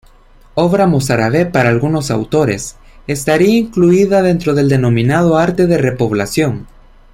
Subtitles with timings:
[0.55, 6.67] Obra mozárabe para algunos autores, estaría incluida dentro del denominado arte de repoblación.